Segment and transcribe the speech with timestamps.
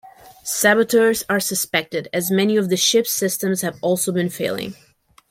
[0.43, 4.73] Saboteurs are suspected, as many of the ship's systems have also been failing.